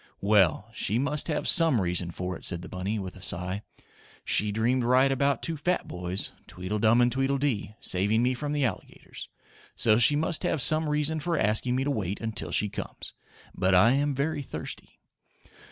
"Well, 0.21 0.67
she 0.73 0.97
must 0.97 1.27
have 1.27 1.47
some 1.47 1.79
reason 1.79 2.09
for 2.09 2.35
it," 2.35 2.43
said 2.43 2.63
the 2.63 2.67
bunny, 2.67 2.97
with 2.97 3.15
a 3.15 3.21
sigh. 3.21 3.61
"She 4.25 4.51
dreamed 4.51 4.83
right 4.83 5.11
about 5.11 5.43
two 5.43 5.55
fat 5.55 5.87
boys 5.87 6.31
Tweedledum 6.47 7.01
and 7.01 7.11
Tweedledee 7.11 7.75
saving 7.81 8.23
me 8.23 8.33
from 8.33 8.51
the 8.51 8.65
alligators, 8.65 9.29
so 9.75 9.99
she 9.99 10.15
must 10.15 10.41
have 10.41 10.59
some 10.59 10.89
reason 10.89 11.19
for 11.19 11.37
asking 11.37 11.75
me 11.75 11.83
to 11.83 11.91
wait 11.91 12.19
until 12.19 12.49
she 12.51 12.67
comes. 12.67 13.13
But 13.53 13.75
I 13.75 13.91
am 13.91 14.11
very 14.11 14.41
thirsty." 14.41 14.97